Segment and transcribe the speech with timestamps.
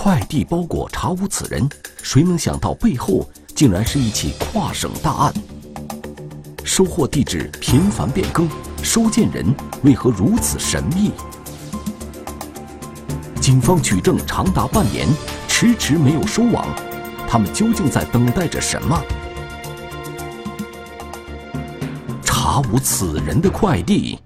[0.00, 1.68] 快递包裹查无此人，
[2.04, 5.34] 谁能想到背后竟然是一起跨省大案？
[6.62, 8.48] 收货地址频繁变更，
[8.80, 9.44] 收件人
[9.82, 11.10] 为何如此神秘？
[13.40, 15.08] 警方取证长达半年，
[15.48, 16.64] 迟迟没有收网，
[17.28, 19.02] 他们究竟在等待着什么？
[22.22, 24.20] 查无此人的快递，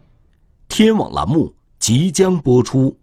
[0.68, 2.94] 天网栏目即将播出。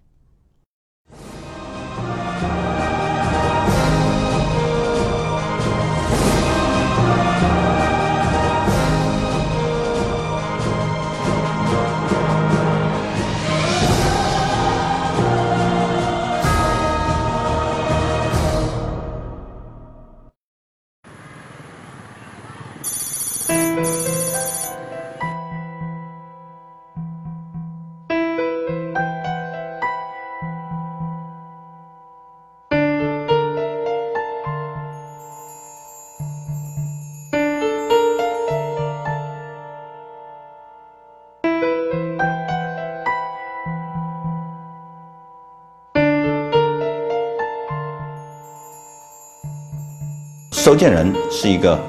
[50.70, 51.80] 收件人是一个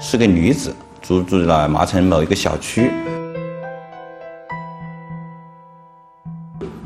[0.00, 2.88] 是个女子，租住在麻城某一个小区。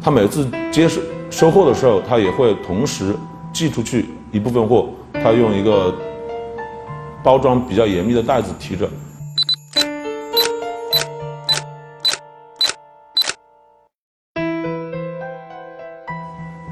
[0.03, 3.15] 她每次接收收货的时候，她也会同时
[3.53, 5.95] 寄出去一部分货，她用一个
[7.23, 8.89] 包装比较严密的袋子提着。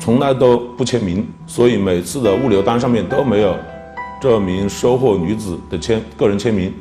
[0.01, 3.55] 从来都不签名，所以每次的物流单上面都没有
[4.23, 6.73] 这名收货女子的签个人签名。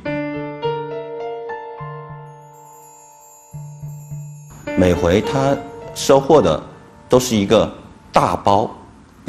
[4.78, 5.58] 每回她
[5.95, 6.62] 收货的
[7.09, 7.67] 都是一个
[8.12, 8.69] 大包，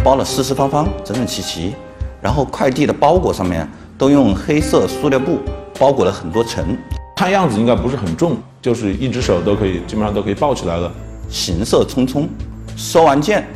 [0.04, 1.74] 包了四四方方、整整齐齐，
[2.20, 5.38] 然后快递的包裹上面都用黑色塑料布
[5.78, 6.76] 包裹了很多层，
[7.16, 10.92] 看样子应该不是很重，就是一只手都可以，基本上都可以抱起来了。
[11.30, 12.28] 行色匆匆，
[12.76, 13.48] 收完件。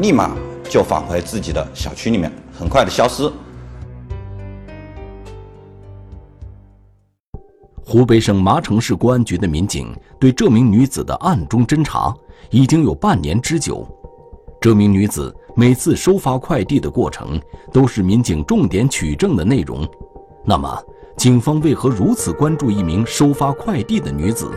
[0.00, 0.32] 立马
[0.68, 2.28] 就返回自己的小区里面，
[2.58, 3.30] 很快的消失。
[7.90, 12.14] 湖北省麻城市公安局的民警对这名女子的暗中侦查
[12.50, 13.88] 已经有半年之久。
[14.60, 17.40] 这名女子每次收发快递的过程
[17.72, 19.88] 都是民警重点取证的内容。
[20.44, 20.78] 那么，
[21.16, 24.50] 警方为何如此关注一名收发快递的女子，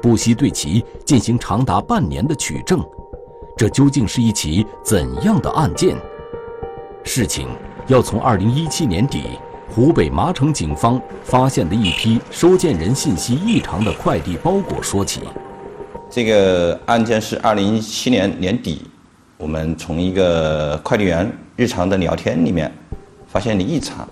[0.00, 2.80] 不惜对其进行长达半年的取证？
[3.56, 5.96] 这究竟是一起怎样的案件？
[7.02, 7.48] 事情
[7.88, 9.40] 要从二零一七年底，
[9.72, 15.20] 湖北麻城警方发现的一批收件人信息异常的快递包裹说起。
[16.10, 18.82] 这个案件是二零一七年年底，
[19.38, 22.70] 我们从一个快递员日常的聊天里面
[23.28, 24.08] 发现的异常。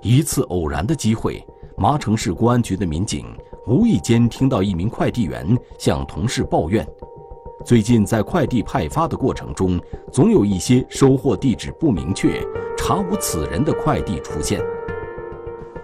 [0.00, 1.44] 一次偶然的机会，
[1.76, 3.26] 麻城市公安局的民警
[3.66, 5.46] 无意间听到一名快递员
[5.78, 6.86] 向同事抱怨。
[7.64, 9.80] 最近在快递派发的过程中，
[10.12, 12.40] 总有一些收货地址不明确、
[12.76, 14.60] 查无此人的快递出现。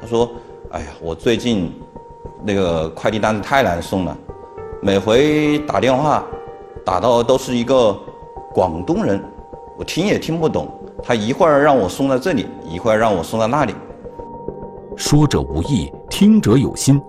[0.00, 0.30] 他说
[0.70, 1.72] ：“哎呀，我最近
[2.42, 4.16] 那个快递单子太难送了，
[4.80, 6.24] 每回打电话
[6.84, 7.98] 打到都是一个
[8.52, 9.22] 广东人，
[9.76, 10.68] 我听也听不懂。
[11.02, 13.74] 他一会儿让我送到这里，一会儿让我送到那里。”
[14.96, 17.02] 说者无意，听者有心。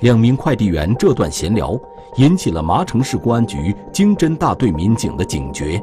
[0.00, 1.78] 两名快递员这段闲聊。
[2.16, 5.82] 引起了麻城市公安局经侦大队民警的警觉。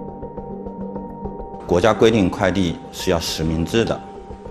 [1.68, 4.00] 国家规定快递是要实名制的，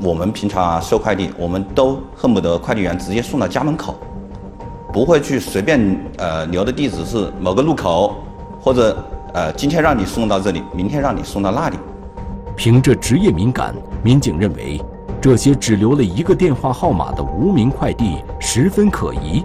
[0.02, 3.94] 我们平常啊收快递，我们都恨不得快递员直接送到家门口，
[4.92, 8.16] 不会去随便呃留的地址是某个路口，
[8.60, 9.02] 或者
[9.32, 11.78] 呃今天让你送到这里，明天让你送到那里。
[12.56, 14.78] 凭着职业敏感，民警认为
[15.18, 19.42] 这些只留了一个电话号码的无名快递十分可疑。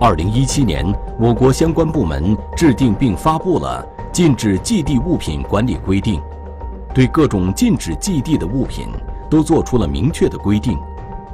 [0.00, 0.86] 二零一七年，
[1.18, 6.20] 我国相关部门制定并发布了《禁止寄递物品管理规定》，
[6.94, 8.86] 对各种禁止寄递的物品
[9.28, 10.78] 都作出了明确的规定。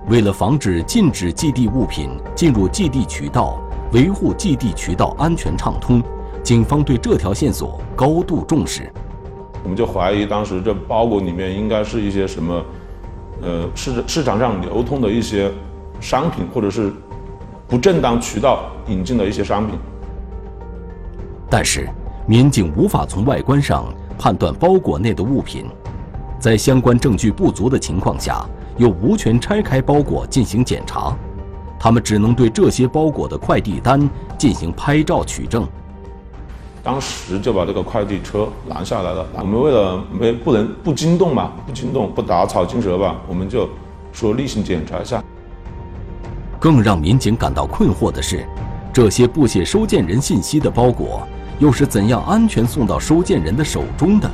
[0.09, 3.61] 为了防止禁止寄递物品进入寄递渠道，
[3.93, 6.03] 维护寄递渠道安全畅通，
[6.43, 8.91] 警方对这条线索高度重视。
[9.63, 12.65] 我们就怀疑当时这包裹里面应该是一些什么，
[13.43, 15.53] 呃，市市场上流通的一些
[16.01, 16.91] 商品，或者是。
[17.75, 19.77] 不正当渠道引进的一些商品，
[21.51, 21.89] 但是
[22.25, 25.67] 民警无法从外观上判断包裹内的物品，
[26.39, 31.17] 在相关证据不足的情况下，又无权拆开包裹进行检查，
[31.77, 35.67] 他们只能对这些包裹的快递单进行拍照取证。
[36.81, 39.27] 当时就把这个快递车拦下来了。
[39.37, 43.69] 我们为了没不能不惊动嘛，不惊动不打草惊蛇吧，我们就
[44.13, 45.21] 说例行检查一下。
[46.65, 48.43] 更让民警感到困惑的是，
[48.91, 51.21] 这些不写收件人信息的包裹，
[51.59, 54.31] 又是怎样安全送到收件人的手中的？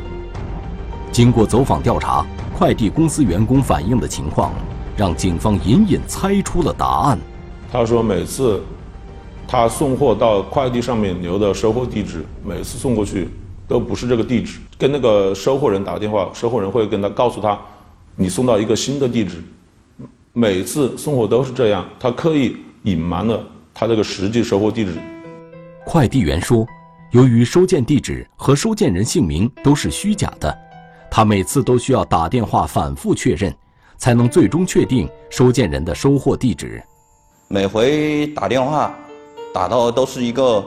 [1.10, 2.24] 经过走访调查，
[2.56, 4.52] 快递公司员工反映的情况，
[4.96, 7.18] 让警方隐隐猜出了答案。
[7.72, 8.62] 他说每次。
[9.48, 13.28] 他送货到快递上面留的收货地址，每次送过去
[13.66, 14.60] 都不是这个地址。
[14.78, 17.58] 跟那个收货人打电话，收货人会跟他告诉他，
[18.14, 19.42] 你送到一个新的地址。
[20.40, 24.92] 每次送货都是这样，他刻意隐瞒了他这个实际收货地址。
[25.84, 26.66] 快递员说，
[27.10, 30.58] 由于收件地址和收件人姓名都是虚假的，
[31.10, 33.54] 他每次都需要打电话反复确认，
[33.98, 36.82] 才能最终确定收件人的收货地址。
[37.48, 38.94] 每回打电话。
[39.52, 40.64] 打到都是一个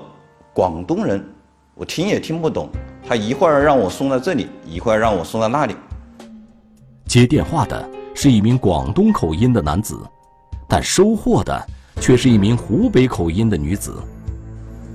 [0.54, 1.26] 广东人，
[1.74, 2.70] 我听也听不懂。
[3.08, 5.74] 他一会儿让我送到这里，一会儿让我送到那里。
[7.08, 10.00] 接电话的是一名广东口音的男子，
[10.68, 11.68] 但收货的
[12.00, 13.96] 却是一名湖北口音的女子。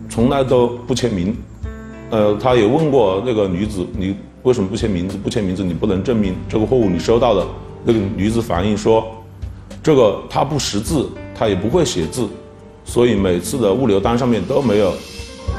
[0.09, 1.37] 从来都不签名。
[2.11, 5.19] 呃，他也问过那个女子：“你为什么不签名字？
[5.19, 7.47] 不签名字，你不能证明这个货物你收到的。”
[7.85, 9.07] 那个女子反映说
[9.83, 12.27] ：“这个他不识字，他也不会写字。”
[12.85, 14.95] 所以每次的物流单上面都没有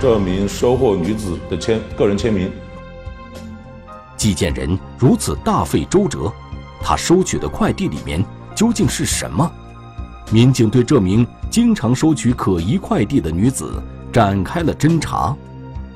[0.02, 2.50] 这名收货女子的签个人签名。
[4.18, 6.32] 寄件人如此大费周折，
[6.82, 8.24] 他收取的快递里面
[8.56, 9.50] 究竟是什么？
[10.32, 13.82] 民警对这名经常收取可疑快递的女子
[14.12, 15.36] 展开了侦查。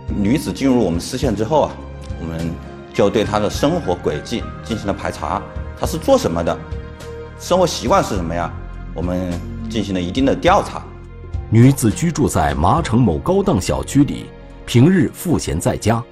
[0.08, 1.72] 女子进入我们视线之后啊，
[2.20, 2.52] 我们
[2.94, 5.42] 就对她的生活轨迹进行了排查，
[5.80, 6.58] 她是做什么的？
[7.40, 8.52] 生活习惯是什么呀？
[8.94, 9.32] 我们
[9.70, 10.84] 进行了一定的调查。
[11.50, 14.26] 女子居住在麻城某高档小区里，
[14.66, 16.04] 平日赋闲在家。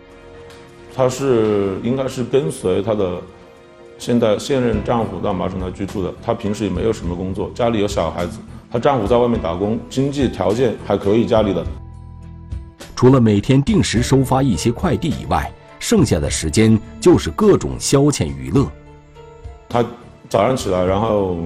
[0.95, 3.21] 她是应该是跟随她的
[4.01, 6.11] 现在现任丈夫到麻城来居住的。
[6.23, 8.39] 她平时也没有什么工作，家里有小孩子，
[8.71, 11.27] 她丈夫在外面打工，经济条件还可以。
[11.27, 11.63] 家里的
[12.95, 18.65] 除了每天定时收发一些快递以外，剩下的时间就是各种消遣娱乐。
[19.69, 19.85] 她
[20.27, 21.37] 早上起来，然后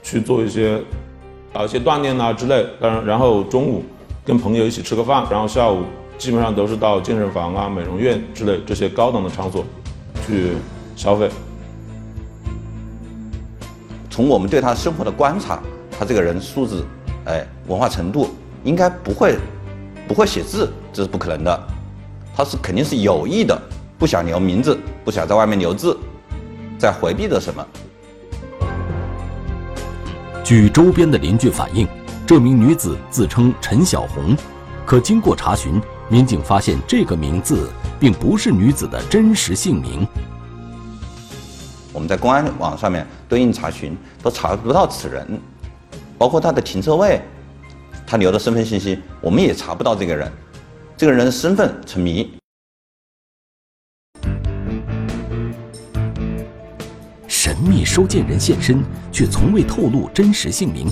[0.00, 0.80] 去做一些。
[1.52, 3.84] 搞一些锻炼啊之类，当然，然后中午
[4.24, 5.84] 跟朋友一起吃个饭，然后下午
[6.18, 9.64] 基本上都是到健身房啊、美容院之类这些高档的场所
[10.26, 10.54] 去
[10.96, 11.30] 消费。
[14.14, 16.84] 从我们对他生活的观察，他这个人素质，
[17.24, 18.28] 哎，文化程度
[18.62, 19.36] 应该不会
[20.06, 21.66] 不会写字，这是不可能的。
[22.32, 23.60] 他是肯定是有意的，
[23.98, 25.98] 不想留名字，不想在外面留字，
[26.78, 27.66] 在回避着什么。
[30.44, 31.84] 据周边的邻居反映，
[32.24, 34.36] 这名女子自称陈小红，
[34.86, 37.68] 可经过查询，民警发现这个名字
[37.98, 40.06] 并不是女子的真实姓名。
[41.94, 45.40] 我们在公安网上面对应查询，都查不到此人，
[46.18, 47.22] 包括他的停车位，
[48.04, 50.30] 他留的身份信息，我们也查不到这个人，
[50.96, 52.32] 这个人的身份成谜。
[57.28, 58.82] 神秘收件人现身，
[59.12, 60.88] 却从未透露真实姓名。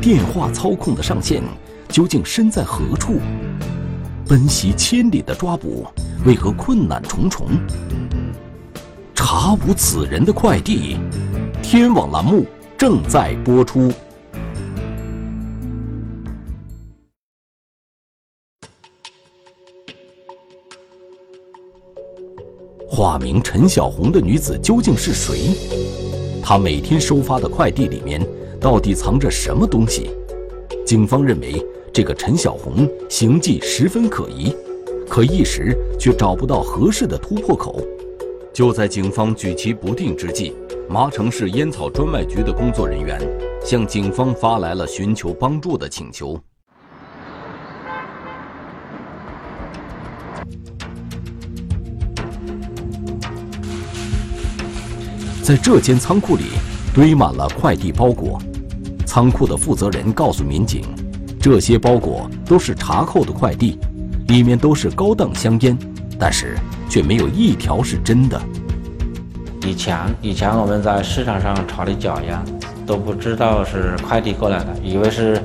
[0.00, 1.40] 电话操控的上线
[1.88, 3.20] 究竟身在何处？
[4.26, 5.86] 奔袭千里的抓捕，
[6.26, 7.46] 为何困难重重？
[9.20, 10.96] 查无此人的快递，
[11.60, 12.46] 天网栏目
[12.78, 13.90] 正在播出。
[22.88, 25.50] 化名陈小红的女子究竟是谁？
[26.40, 28.24] 她每天收发的快递里面
[28.60, 30.12] 到底藏着什么东西？
[30.86, 31.60] 警方认为
[31.92, 34.54] 这个陈小红行迹十分可疑，
[35.08, 37.82] 可一时却找不到合适的突破口。
[38.58, 40.52] 就在警方举棋不定之际，
[40.90, 43.16] 麻城市烟草专卖局的工作人员
[43.64, 46.36] 向警方发来了寻求帮助的请求。
[55.40, 56.42] 在这间仓库里
[56.92, 58.42] 堆满了快递包裹，
[59.06, 60.82] 仓库的负责人告诉民警，
[61.40, 63.78] 这些包裹都是查扣的快递，
[64.26, 65.78] 里面都是高档香烟，
[66.18, 66.56] 但是
[66.88, 68.40] 却没有一条是真的。
[69.66, 72.38] 以前以前我们在市场上查的假烟，
[72.86, 75.42] 都不知道是快递过来的，以为是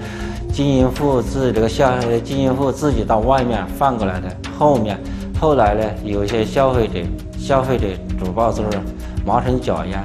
[0.51, 4.35] 经营户自己这个消经营户自己到外面放过来的。
[4.57, 4.99] 后面
[5.39, 6.99] 后来呢，有一些消费者
[7.37, 7.87] 消费者
[8.19, 8.79] 主报就是。
[9.25, 10.03] 麻城假烟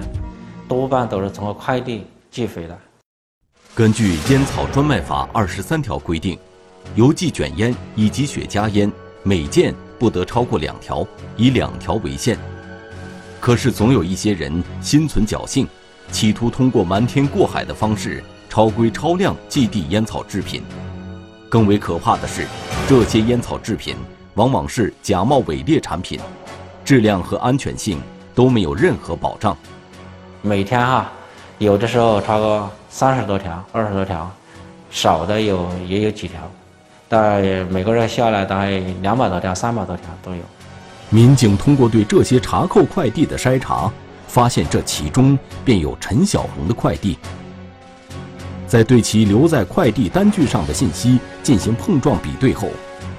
[0.68, 2.78] 多半都是通过快递寄回的。
[3.75, 6.38] 根据《烟草专卖法》二十三条规定，
[6.95, 8.92] 邮寄卷烟以及雪茄烟
[9.25, 12.38] 每件不得超过两条，以两条为限。
[13.40, 15.66] 可是总有一些人心存侥幸，
[16.10, 20.62] 企图通过瞒天过海的方式超规超量寄递烟草制品。
[21.48, 22.46] 更为可怕的是，
[22.88, 23.96] 这些烟草制品
[24.34, 26.20] 往往是假冒伪劣产品，
[26.84, 28.00] 质量和安全性
[28.34, 29.56] 都没有任何保障。
[30.42, 31.10] 每天哈，
[31.58, 34.30] 有的时候超过三十多条、二十多条，
[34.90, 36.40] 少的有也有几条，
[37.08, 40.42] 大概每个月下来大概两百多条、三百多条都有。
[41.08, 43.90] 民警通过对这些查扣快递的筛查，
[44.26, 47.16] 发现这其中便有陈小红的快递。
[48.66, 52.68] 在对其留在快递单据上的信息进行碰撞比对后，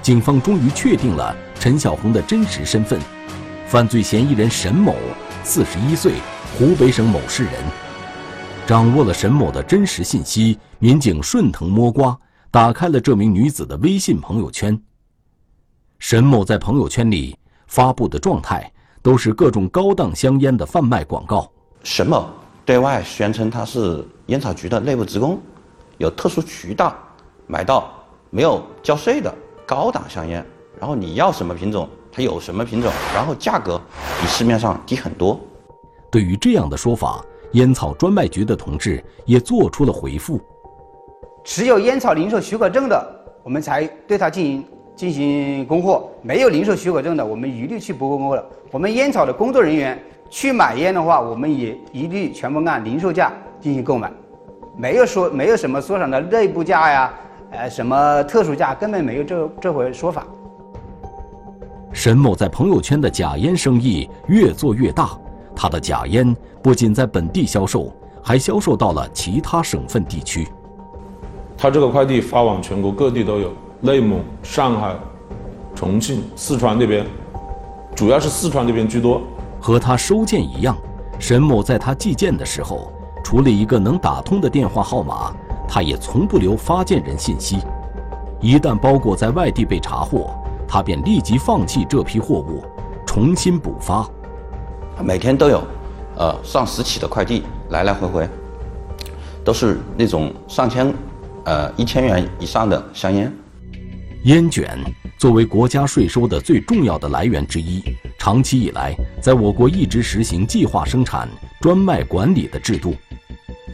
[0.00, 2.96] 警方终于确定了陈小红的真实身份：
[3.66, 4.94] 犯罪嫌疑人沈某，
[5.42, 6.12] 四十一岁，
[6.56, 7.54] 湖北省某市人。
[8.68, 12.16] 掌握了沈某的真实信息，民警顺藤摸瓜，
[12.52, 14.76] 打开了这名女子的微信朋友圈。
[16.00, 17.38] 沈某在朋友圈里
[17.68, 21.48] 发布的状态都是各种高档香烟的贩卖广告。
[21.84, 22.28] 沈某
[22.64, 25.40] 对外宣称他是烟草局的内部职工，
[25.98, 26.92] 有特殊渠道
[27.46, 27.88] 买到
[28.30, 29.32] 没有交税的
[29.64, 30.44] 高档香烟，
[30.80, 33.80] 然后你要什么品种，他有什么品种，然后价格
[34.20, 35.38] 比市面上低很多。
[36.10, 40.40] 对于这样的说法，烟草专卖局的同志也做出了回复：
[41.50, 43.04] 持有烟草零售许可证的，
[43.42, 44.64] 我们才对他进行
[44.94, 48.46] 进行供货；没有零售许可证的，我们一律去不供货了。
[48.70, 54.12] 我们烟草的工作人员去买烟的话，我们也一律全部按零售价进行购买，
[54.76, 57.14] 没有说没有什么说什么内部价呀，
[57.50, 60.24] 呃，什么特殊价，根本没有这这回说法。
[61.92, 65.18] 沈某在朋友圈的假烟生意越做越大，
[65.56, 67.92] 他的假烟不仅在本地销售，
[68.22, 70.46] 还销售到了其他省份地区。
[71.62, 73.52] 他这个快递发往全国各地都有，
[73.82, 74.96] 内蒙、上海、
[75.74, 77.06] 重庆、四川那边，
[77.94, 79.20] 主要是四川那边居多。
[79.60, 80.74] 和他收件一样，
[81.18, 82.90] 沈某在他寄件的时候，
[83.22, 85.34] 除了一个能打通的电话号码，
[85.68, 87.58] 他也从不留发件人信息。
[88.40, 90.30] 一旦包裹在外地被查获，
[90.66, 92.64] 他便立即放弃这批货物，
[93.04, 94.08] 重新补发。
[95.04, 95.62] 每天都有，
[96.16, 98.28] 呃，上十起的快递来来回回，
[99.44, 100.90] 都是那种上千，
[101.50, 103.32] 呃，一千元以上的香烟。
[104.22, 104.78] 烟卷
[105.18, 107.82] 作为国家税收的最重要的来源之一，
[108.16, 111.28] 长期以来在我国一直实行计划生产、
[111.60, 112.94] 专卖管理的制度。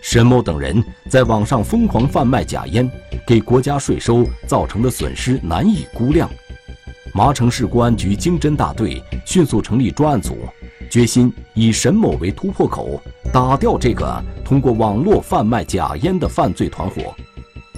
[0.00, 2.90] 沈某等人在网上疯狂贩卖假烟，
[3.26, 6.30] 给国家税收造成的损失难以估量。
[7.12, 10.38] 麻城市公安局经侦大队迅速成立专案组，
[10.88, 12.99] 决心以沈某为突破口，
[13.30, 17.14] 打掉这个通过网络贩卖假烟的犯罪团伙。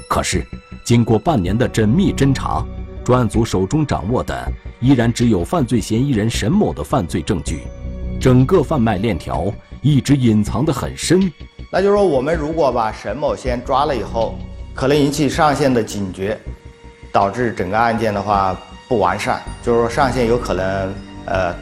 [0.09, 0.45] 可是，
[0.83, 2.65] 经过半年的缜密侦查，
[3.05, 4.51] 专案组手中掌握的
[4.81, 7.65] 依然只有犯罪嫌疑人沈某的犯罪证据，
[8.19, 11.31] 整个贩卖链条一直隐藏得很深。
[11.71, 14.35] 那就是说，我们如果把沈某先抓了以后，
[14.75, 16.39] 可能引起上线的警觉，
[17.13, 19.43] 导致整个案件的话不完善。
[19.63, 20.95] 就是说，上线有可能
[21.27, 21.55] 呃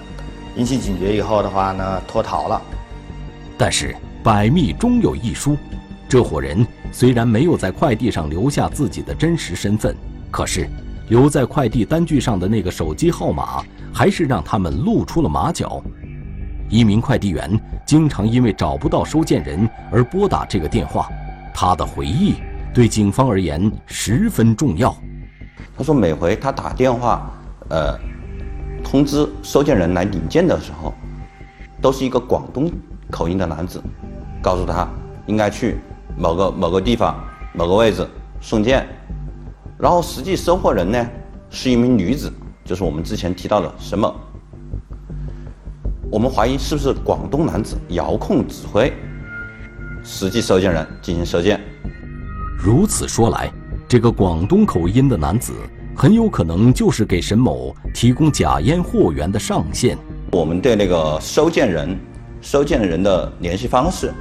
[0.55, 2.63] 引起警觉以后的话呢脱逃了。
[3.59, 5.57] 但是百密终有一疏，
[6.09, 9.95] 这伙人虽然没有在快递上留下自己的真实身份，
[10.31, 10.69] 可是
[11.09, 13.63] 留在快递单据上的那个手机号码，
[13.93, 15.83] 还是让他们露出了马脚。
[16.69, 17.49] 一名快递员
[17.87, 21.09] 经常因为找不到收件人而拨打这个电话，
[21.55, 22.35] 他的回忆
[22.75, 24.95] 对警方而言十分重要。
[25.77, 27.31] 他说，每回他打电话，
[27.69, 27.97] 呃，
[28.83, 30.93] 通知收件人来领件的时候，
[31.81, 32.69] 都是一个广东
[33.11, 33.81] 口音的男子，
[34.43, 34.89] 告诉他
[35.27, 35.77] 应该去
[36.19, 37.15] 某个某个地方
[37.55, 38.07] 某个位置
[38.41, 38.87] 送件，
[39.79, 41.07] 然后实际收货人呢
[41.51, 42.33] 是一名女子，
[42.65, 44.15] 就是我们之前提到的沈某。
[46.11, 48.93] 我们怀疑是不是广东男子遥控指挥
[50.05, 51.61] 实际收件人进行收件。
[52.57, 53.53] 如此说来，
[53.89, 55.53] 这个广东口音的男子
[55.97, 59.99] 很有可能就是给沈某提供假烟货源的上线。
[60.33, 61.99] 我们对那个收件人、
[62.41, 64.13] 收件人的联系方式，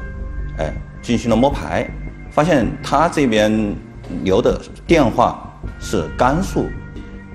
[0.57, 0.73] 哎，
[1.05, 1.87] 进行了摸排，
[2.31, 3.75] 发现他这边
[4.23, 6.65] 留的电话是甘肃，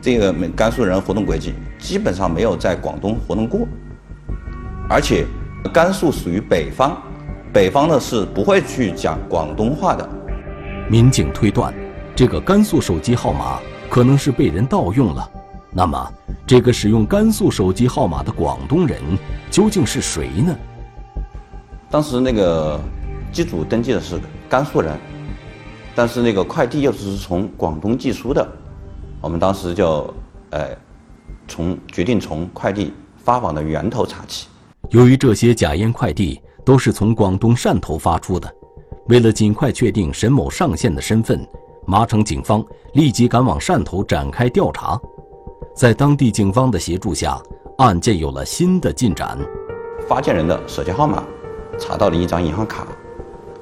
[0.00, 3.60] 这个甘肃人活动轨迹基本上没有在广东活动过。
[4.88, 5.24] 而且，
[5.72, 7.00] 甘肃属于北方，
[7.52, 10.08] 北方呢是不会去讲广东话的。
[10.88, 11.72] 民警推断，
[12.16, 15.30] 这个甘肃手机号码可能是被人盗用了。
[15.70, 16.12] 那么，
[16.44, 18.98] 这个使用甘肃手机号码的广东人
[19.48, 20.56] 究竟是谁呢？
[21.88, 22.80] 当时那个
[23.32, 24.98] 机主登记的是甘肃人，
[25.94, 28.46] 但是那个快递又是从广东寄出的，
[29.20, 30.12] 我们当时就，
[30.50, 30.76] 呃，
[31.46, 34.48] 从决定从快递发往的源头查起。
[34.90, 38.52] 由于这些假烟快递都是从广东汕头发出的，
[39.06, 41.46] 为了尽快确定沈某上线的身份，
[41.86, 45.00] 麻城警方立即赶往汕头展开调查。
[45.76, 47.40] 在当地警方的协助下，
[47.78, 49.38] 案件有了新的进展。
[50.08, 51.22] 发件人的手机号码
[51.78, 52.86] 查到了一张银行卡，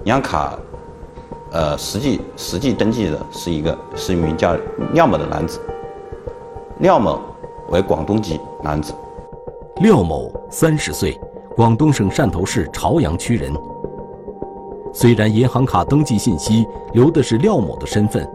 [0.09, 0.59] 银行卡。
[1.53, 4.57] 呃，实际实际登记的是一个是一名叫
[4.95, 5.61] 廖某的男子。
[6.79, 7.21] 廖某
[7.69, 8.95] 为广东籍男子。
[9.83, 11.21] 廖某三十岁，
[11.55, 13.53] 广东省汕头市潮阳区人。
[14.95, 18.27] 虽然银行卡登记信息留的是廖某的身份，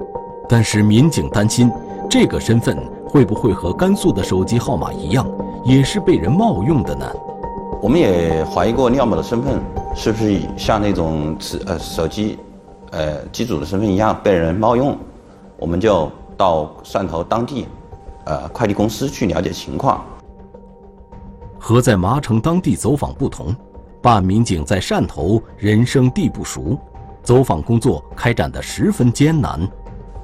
[0.47, 1.71] 但是民警担心
[2.07, 2.77] 这个身份
[3.07, 5.25] 会不会和甘肃的手机号码一样，
[5.63, 7.11] 也是被人冒用的呢？
[7.81, 9.59] 我们也怀疑过廖某的身份
[9.95, 12.37] 是不是像那种持呃手机。
[12.91, 14.95] 呃，机主的身份一样被人冒用，
[15.57, 17.67] 我们就到汕头当地，
[18.25, 20.05] 呃，快递公司去了解情况。
[21.57, 23.47] 和在麻城当地走访不同，
[23.99, 26.77] 办案民警在汕头人生地不熟，
[27.23, 29.59] 走访工作开展的十分艰难。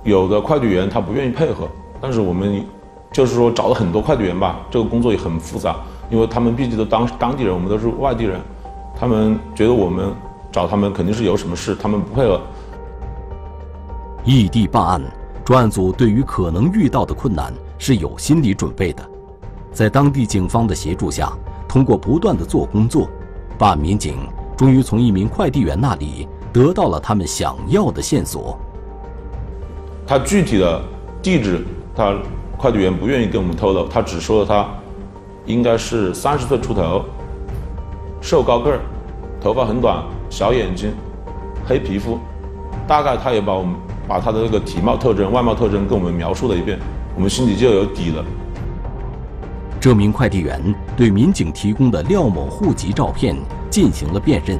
[0.04, 1.68] 有的快递员他不愿意配合，
[2.00, 2.64] 但是我们
[3.12, 5.78] 就是说找了很多快递员吧，这个工作也很复杂，
[6.12, 8.40] 因为他们毕竟都当当地人，我们都是外地人，
[9.00, 10.14] 他们觉得我们
[10.52, 12.42] 找他们肯定是有什么事，他们不配合。
[14.26, 15.02] 异地办案，
[15.46, 19.10] 专案组对于可能遇到的困难是有心理准备的。
[19.72, 21.32] 在当地警方的协助下，
[21.66, 23.08] 通过不断的做工作，
[23.58, 24.18] 办案民警
[24.58, 28.60] 终于从一名快递员那里得到了他们想要的线索。
[30.06, 30.82] 他具体的
[31.22, 31.66] 地址，
[31.96, 32.14] 他
[32.58, 34.68] 快递员不愿意跟我们透露，他只说了他
[35.46, 37.06] 应该是三十岁出头，
[38.22, 38.80] 瘦高个儿，
[39.42, 40.94] 头发很短，小眼睛，
[41.68, 42.20] 黑皮肤，
[42.88, 43.76] 大概他也把我们。
[44.10, 46.80] 把他的那个体貌特征、外貌特征跟我们描述了一遍，
[47.16, 48.26] 我们心里就有底了。
[49.80, 50.60] 这名快递员
[50.98, 53.36] 对民警提供的廖某户籍照片
[53.70, 54.60] 进行了辨认，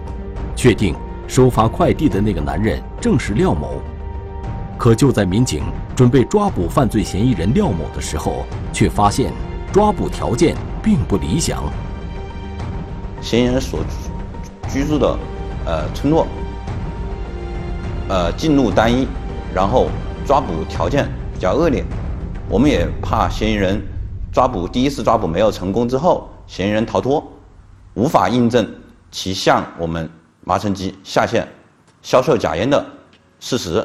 [0.56, 0.96] 确定
[1.28, 3.82] 收发快递的那个男人正是廖某。
[4.78, 5.64] 可就在民警
[5.96, 9.34] 准备抓捕犯罪嫌疑人廖某的时候，却发现
[9.74, 11.64] 抓捕条件并不理想。
[13.22, 13.80] 嫌疑人所
[14.70, 15.18] 居住的
[15.66, 16.28] 呃村落，
[18.08, 19.08] 呃进入单一。
[19.52, 19.88] 然后
[20.28, 21.84] 抓捕条件比较恶劣，
[22.48, 23.82] 我们也怕嫌疑人
[24.32, 27.28] 抓捕第一次抓捕没有成功之后，嫌疑人逃脱，
[27.96, 28.72] 无法印证
[29.10, 30.08] 其向我们
[30.42, 31.48] 麻城基下线
[32.04, 32.86] 销售假烟的
[33.40, 33.84] 事实。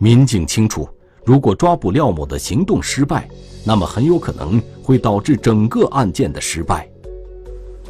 [0.00, 0.88] 民警清楚，
[1.24, 3.28] 如果抓捕廖某的行动失败，
[3.64, 6.88] 那么很有可能会导致整个案件的失败。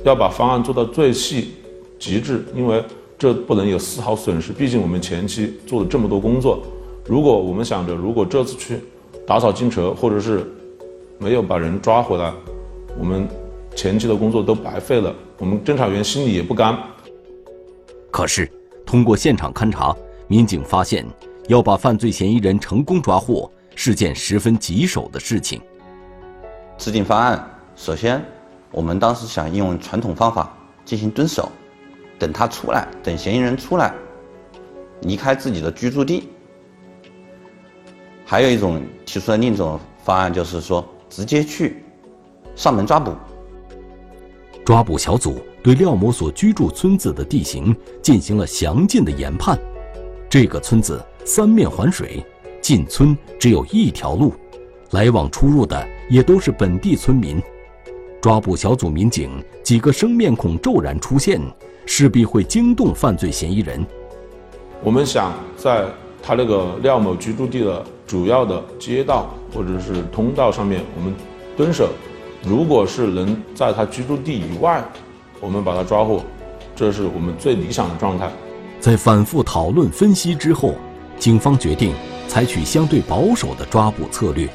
[0.08, 1.54] 要把方案做到最细
[1.98, 2.82] 极致，因为。
[3.18, 6.62] 这不能有丝毫损失，毕竟我们前期做了这么多工作。
[7.06, 8.78] 如果我们想着，如果这次去
[9.26, 10.46] 打草惊蛇，或者是
[11.18, 12.30] 没有把人抓回来，
[13.00, 13.26] 我们
[13.74, 16.78] 前期的工作都白费了，我们侦查员心里也不甘。
[18.10, 18.46] 可是，
[18.84, 19.96] 通过现场勘查，
[20.28, 21.06] 民警发现，
[21.48, 25.58] 要把犯罪嫌疑人成功抓获是件十分棘手的事情。
[26.76, 28.22] 制定方案，首先，
[28.70, 31.50] 我们当时想用传统方法进行蹲守。
[32.18, 33.94] 等他出来，等嫌疑人出来，
[35.02, 36.30] 离开自己的居住地。
[38.24, 41.84] 还有一种提出的另一种方案，就是说直接去
[42.54, 43.12] 上门抓捕。
[44.64, 49.58] 抓捕小组对廖某所居住村子的地形进行了详尽的研判。
[50.28, 52.24] 这个村子三面环水，
[52.62, 54.32] 进村只有一条路，
[54.92, 57.40] 来往出入的也都是本地村民。
[58.20, 61.40] 抓捕小组民警几个生面孔骤然出现。
[61.88, 63.86] 势必会惊动犯罪嫌疑人。
[64.82, 65.84] 我们想在
[66.20, 71.14] 他那个廖某居住地的主要的街道或者是通道上面，我们
[71.56, 71.88] 蹲守。
[72.42, 74.84] 如果是能在他居住地以外，
[75.40, 76.24] 我们把他抓获，
[76.74, 78.28] 这是我们最理想的状态。
[78.80, 80.74] 在反复讨论分析之后，
[81.20, 81.94] 警方决定
[82.26, 84.48] 采取相对保守的抓捕策略。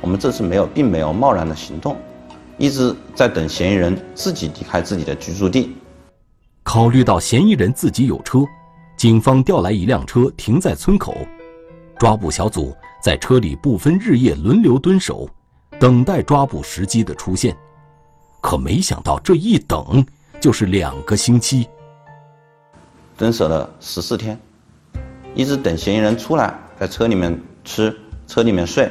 [0.00, 1.94] 我们这次没有，并没有贸然的行动，
[2.62, 5.76] 一直在等嫌疑人自己离开自己的居住地。
[6.62, 8.38] 考虑到嫌疑人自己有车，
[8.96, 11.16] 警方调来一辆车停在村口，
[11.98, 12.72] 抓捕小组
[13.02, 15.28] 在车里不分日夜轮流蹲守，
[15.80, 17.52] 等待抓捕时机的出现。
[18.40, 20.06] 可没想到这一等
[20.40, 21.66] 就是两个星期，
[23.16, 24.38] 蹲守了十四天，
[25.34, 27.92] 一直等嫌疑人出来，在车里面吃，
[28.28, 28.88] 车里面睡，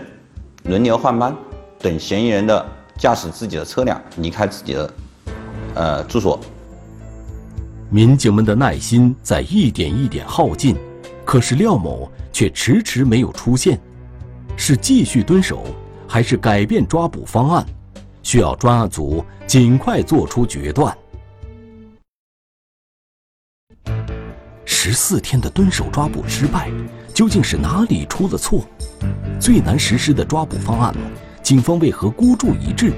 [0.64, 1.34] 轮流换班，
[1.80, 2.66] 等嫌疑人的
[3.02, 4.94] 驾驶自己的车辆离开自己的
[5.74, 6.40] 呃住所。
[7.90, 10.78] 民警们的耐心在一点一点耗尽，
[11.26, 13.82] 可是廖某却迟迟没有出现，
[14.56, 15.64] 是继续蹲守，
[16.08, 17.66] 还是改变抓捕方案，
[18.22, 20.96] 需要专案组尽快做出决断。
[24.64, 26.70] 十四天的蹲守抓捕失败，
[27.16, 28.64] 究竟是哪里出了错？
[29.40, 30.96] 最难实施的抓捕方案，
[31.52, 32.94] 警方为何孤注一掷？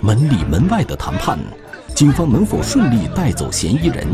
[0.00, 1.36] 门里门外的谈判，
[1.92, 4.06] 警方能否顺利带走嫌疑人？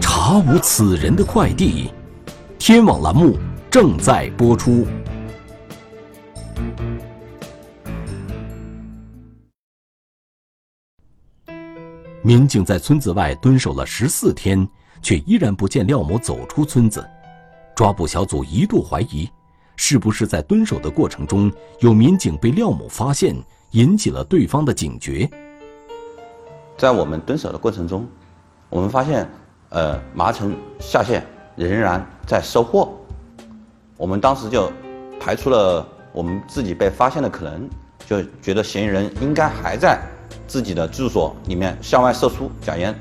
[0.00, 1.92] 查无此人的快递，
[2.58, 3.38] 天网栏目
[3.70, 4.86] 正在播出。
[12.22, 14.66] 民警在村子外蹲守了十四天，
[15.02, 17.06] 却依然不见廖某走出村子。
[17.76, 19.28] 抓捕小组一度怀疑，
[19.84, 23.34] 是不是在蹲守的过程中，有民警被廖某发现，
[23.72, 25.28] 引起了对方的警觉。
[26.78, 28.06] 在我们蹲守的过程中，
[28.70, 29.28] 我们发现，
[29.70, 32.92] 呃，麻城下线仍然在收货。
[33.96, 34.70] 我们当时就
[35.18, 37.68] 排除了我们自己被发现的可能，
[38.06, 40.00] 就觉得嫌疑人应该还在。
[40.46, 42.94] 自己的住所里面向外射出假烟。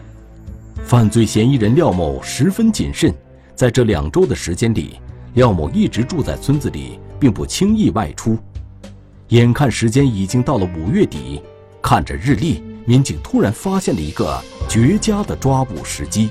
[0.83, 3.13] 犯罪嫌疑人廖某十分谨慎，
[3.53, 4.99] 在这两周的时间里，
[5.33, 8.37] 廖某一直住在村子里，并不轻易外出。
[9.29, 11.41] 眼看时间已经到了五月底，
[11.81, 16.29] 看着日历，民警突然发现了一个绝佳的抓捕时机。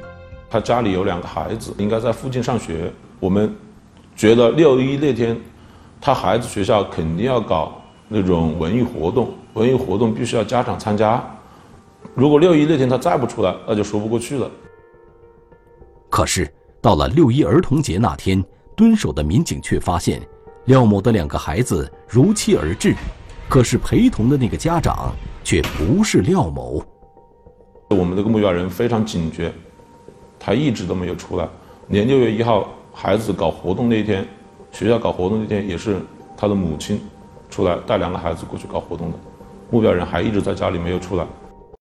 [0.50, 2.92] 他家里有两个孩子，应该在附近上学。
[3.18, 3.54] 我们
[4.14, 5.38] 觉得六一那天，
[6.00, 9.30] 他孩子学校肯定要搞那种文艺活动。
[9.54, 11.24] 文艺活动必须要家长参加，
[12.14, 14.50] 如果六一那天他再不出来，那就说不过去了。
[16.08, 18.44] 可是到了六一儿童节那天，
[18.80, 20.26] 蹲守的民警却发现，
[20.64, 22.94] 廖某的两个孩子如期而至，
[23.46, 25.14] 可是陪同的那个家长
[25.44, 26.82] 却不是廖某。
[27.90, 29.52] 我们这个目标人非常警觉，
[30.38, 31.46] 他一直都没有出来。
[31.88, 34.26] 连六月一号孩子搞活动那一天，
[34.72, 36.00] 学校搞活动那天也是
[36.34, 36.98] 他的母亲
[37.50, 39.18] 出来带两个孩子过去搞活动的。
[39.68, 41.26] 目标人还一直在家里没有出来。